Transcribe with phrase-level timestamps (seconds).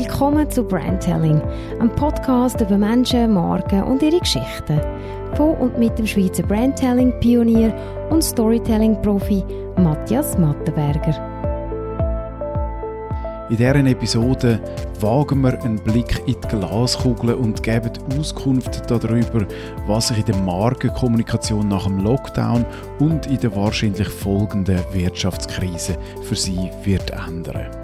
[0.00, 1.42] Willkommen zu Brandtelling,
[1.78, 4.80] einem Podcast über Menschen, Marken und ihre Geschichten.
[5.34, 7.74] Von und mit dem Schweizer Brandtelling-Pionier
[8.08, 9.44] und Storytelling-Profi
[9.76, 11.14] Matthias Mattenberger.
[13.50, 14.58] In dieser Episode
[15.00, 19.46] wagen wir einen Blick in die Glaskugel und geben Auskunft darüber,
[19.86, 22.64] was sich in der Markenkommunikation nach dem Lockdown
[23.00, 27.79] und in der wahrscheinlich folgenden Wirtschaftskrise für sie wird ändern.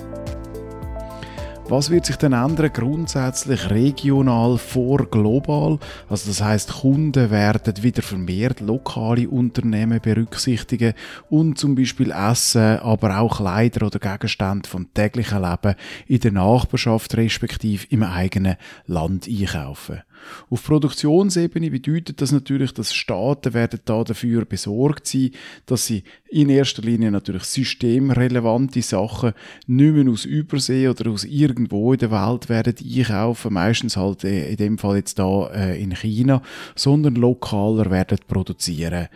[1.68, 2.72] Was wird sich denn ändern?
[2.72, 5.80] Grundsätzlich regional vor global.
[6.08, 10.94] Also das heißt, Kunden werden wieder vermehrt lokale Unternehmen berücksichtigen
[11.28, 15.74] und zum Beispiel Essen, aber auch Kleider oder Gegenstände vom täglichen Leben
[16.06, 18.54] in der Nachbarschaft respektive im eigenen
[18.86, 20.02] Land einkaufen.
[20.50, 25.30] Auf Produktionsebene bedeutet das natürlich, dass Staaten werden da dafür besorgt sein,
[25.66, 29.32] dass sie in erster Linie natürlich systemrelevante Sachen
[29.66, 34.50] nicht mehr aus Übersee oder aus irgendwo in der Welt werden einkaufen, meistens halt äh,
[34.50, 36.42] in dem Fall jetzt da äh, in China,
[36.74, 39.08] sondern lokaler werden produzieren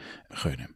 [0.42, 0.74] können.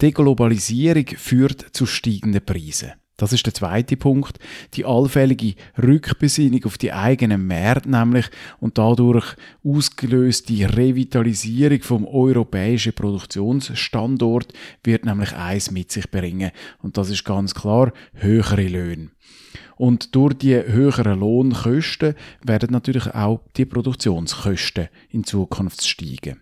[0.00, 2.92] Die Globalisierung führt zu steigenden Preisen.
[3.18, 4.38] Das ist der zweite Punkt.
[4.74, 14.52] Die allfällige Rückbesinnung auf die eigenen Märkte nämlich und dadurch ausgelöste Revitalisierung vom europäischen Produktionsstandort
[14.84, 16.52] wird nämlich eins mit sich bringen.
[16.80, 19.10] Und das ist ganz klar höhere Löhne.
[19.76, 26.40] Und durch die höheren Lohnkosten werden natürlich auch die Produktionskosten in Zukunft steigen.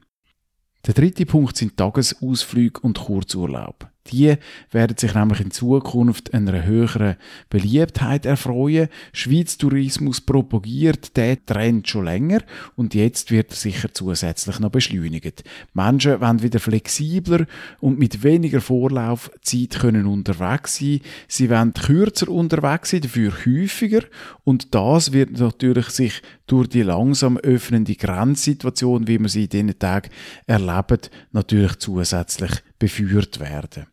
[0.86, 3.95] Der dritte Punkt sind Tagesausflüge und Kurzurlaub.
[4.10, 4.36] Die
[4.70, 7.16] werden sich nämlich in Zukunft einer höheren
[7.50, 8.88] Beliebtheit erfreuen.
[9.12, 12.40] Schweiz Tourismus propagiert den Trend schon länger
[12.76, 15.44] und jetzt wird er sicher zusätzlich noch beschleunigt.
[15.74, 17.46] Menschen wollen wieder flexibler
[17.80, 21.00] und mit weniger Vorlaufzeit können unterwegs sein.
[21.28, 24.02] Sie wollen kürzer unterwegs sein, dafür häufiger
[24.44, 29.78] und das wird natürlich sich durch die langsam öffnende Grenzsituation, wie wir sie in diesen
[29.78, 30.10] Tagen
[30.46, 31.00] erleben,
[31.32, 33.86] natürlich zusätzlich beführt werden.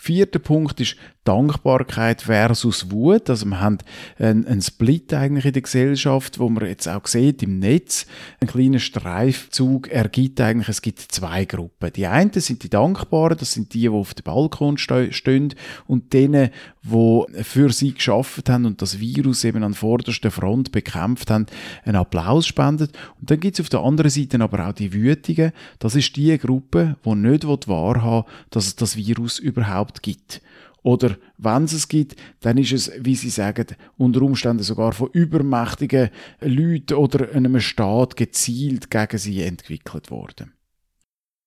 [0.00, 3.28] Vierter Punkt ist Dankbarkeit versus Wut.
[3.28, 3.78] Also wir haben
[4.18, 8.06] einen, einen Split eigentlich in der Gesellschaft, wo man jetzt auch sieht im Netz.
[8.40, 11.92] Ein kleiner Streifzug ergibt eigentlich, es gibt zwei Gruppen.
[11.92, 15.54] Die einen sind die Dankbaren, das sind die, die auf dem Balkon stehen
[15.86, 16.50] und denen,
[16.82, 21.46] die für sie geschafft haben und das Virus eben an vorderster Front bekämpft haben,
[21.84, 22.96] einen Applaus spendet.
[23.20, 25.52] Und dann gibt es auf der anderen Seite aber auch die Wütigen.
[25.78, 30.40] Das ist die Gruppe, die nicht wahrhaben dass es das Virus überhaupt gibt.
[30.82, 33.66] Oder wenn es es gibt, dann ist es, wie Sie sagen,
[33.98, 36.10] unter Umständen sogar von übermächtigen
[36.40, 40.54] Leuten oder einem Staat gezielt gegen sie entwickelt worden.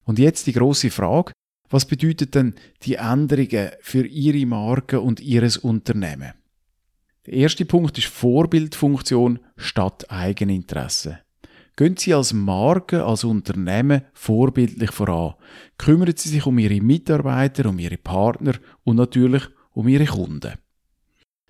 [0.05, 1.31] Und jetzt die große Frage,
[1.69, 6.33] was bedeutet denn die Änderungen für Ihre Marke und Ihres Unternehmen?
[7.25, 11.19] Der erste Punkt ist Vorbildfunktion statt Eigeninteresse.
[11.75, 15.33] Gehen Sie als Marke, als Unternehmen vorbildlich voran.
[15.77, 18.53] Kümmern Sie sich um Ihre Mitarbeiter, um Ihre Partner
[18.83, 20.53] und natürlich um Ihre Kunden.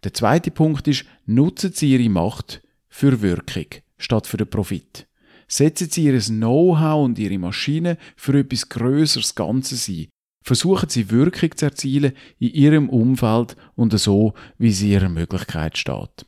[0.04, 3.66] Der zweite Punkt ist, nutzen Sie Ihre Macht für Wirkung
[3.98, 5.08] statt für den Profit.
[5.48, 10.08] Setzen Sie Ihr Know-how und Ihre Maschine für etwas Größeres Ganzes ein.
[10.42, 15.78] Versuchen Sie Wirkung zu erzielen in Ihrem Umfeld und so, wie es in Ihrer Möglichkeit
[15.78, 16.26] steht.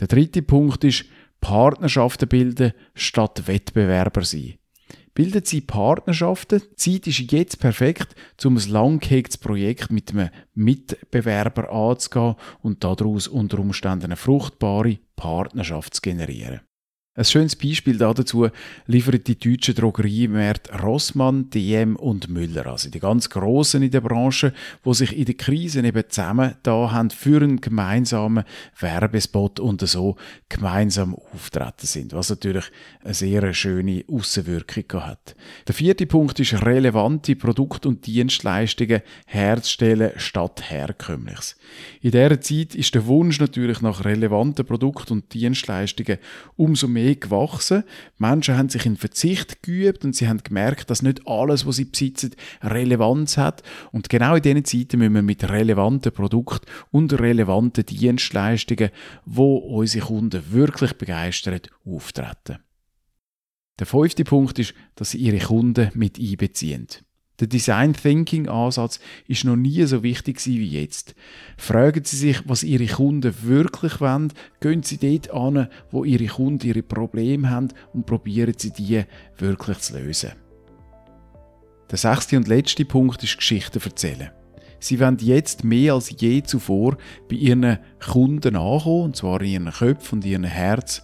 [0.00, 1.04] Der dritte Punkt ist,
[1.42, 4.54] Partnerschaften bilden statt Wettbewerber sein.
[5.12, 6.62] Bilden Sie Partnerschaften.
[6.62, 8.14] Die Zeit ist jetzt perfekt,
[8.44, 15.96] um ein langgehegtes Projekt mit einem Mitbewerber anzugehen und daraus unter Umständen eine fruchtbare Partnerschaft
[15.96, 16.62] zu generieren.
[17.14, 18.48] Ein schönes Beispiel dazu
[18.86, 24.54] liefern die deutschen Drogeriemärkte Rossmann, DM und Müller, also die ganz Grossen in der Branche,
[24.82, 28.44] wo sich in der Krise eben zusammen da haben für einen gemeinsamen
[28.80, 30.16] Werbespot und so
[30.48, 32.64] gemeinsam auftreten sind, was natürlich
[33.04, 35.36] eine sehr schöne Außenwirkung hat.
[35.68, 41.56] Der vierte Punkt ist relevante Produkte und Dienstleistungen herzustellen statt herkömmliches.
[42.00, 46.16] In dieser Zeit ist der Wunsch natürlich nach relevanten Produkten und Dienstleistungen
[46.56, 47.84] umso mehr mehr gewachsen.
[48.18, 51.84] Menschen haben sich in Verzicht geübt und sie haben gemerkt, dass nicht alles, was sie
[51.84, 53.62] besitzen, Relevanz hat.
[53.90, 58.90] Und genau in diesen Zeiten müssen wir mit relevanten Produkten und relevanten Dienstleistungen,
[59.24, 62.58] wo unsere Kunden wirklich begeistern, auftreten.
[63.78, 66.86] Der fünfte Punkt ist, dass sie ihre Kunden mit einbeziehen.
[67.42, 71.16] Der Design Thinking Ansatz ist noch nie so wichtig wie jetzt.
[71.56, 76.68] Fragen Sie sich, was Ihre Kunden wirklich wollen, gehen Sie dort an, wo Ihre Kunden
[76.68, 79.02] ihre Probleme haben und probieren Sie die
[79.38, 80.30] wirklich zu lösen.
[81.90, 84.30] Der sechste und letzte Punkt ist Geschichten erzählen.
[84.78, 86.96] Sie wollen jetzt mehr als je zuvor
[87.28, 91.02] bei ihren Kunden ankommen, und zwar in ihren Köpfen und in ihrem Herz.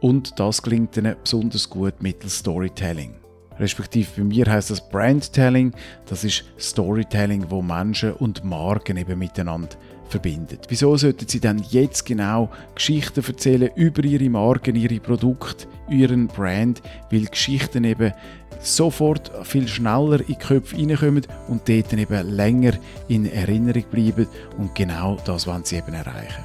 [0.00, 3.20] Und das gelingt ihnen besonders gut mittels Storytelling.
[3.60, 5.72] Respektive bei mir heißt das Brandtelling.
[6.06, 9.76] Das ist Storytelling, wo Menschen und Marken eben miteinander
[10.08, 10.66] verbindet.
[10.68, 16.82] Wieso sollten Sie dann jetzt genau Geschichten erzählen über Ihre Marken, Ihre Produkte, Ihren Brand,
[17.10, 18.12] weil Geschichten eben
[18.60, 22.72] sofort viel schneller in die Köpfe reinkommen und dort eben länger
[23.08, 24.26] in Erinnerung bleiben
[24.58, 26.44] und genau das wollen Sie eben erreichen.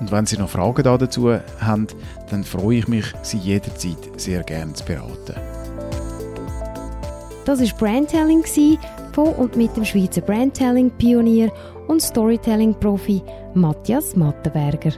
[0.00, 1.86] Und wenn Sie noch Fragen dazu haben,
[2.30, 5.34] dann freue ich mich, Sie jederzeit sehr gerne zu beraten.
[7.46, 8.44] Das war Brandtelling
[9.12, 11.52] von und mit dem Schweizer Brandtelling-Pionier
[11.86, 13.22] und Storytelling-Profi
[13.54, 14.90] Matthias Mattenberger.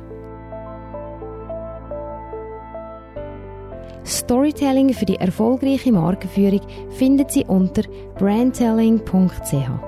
[4.07, 7.83] Storytelling für die erfolgreiche Markenführung findet Sie unter
[8.19, 9.88] brandtelling.ch.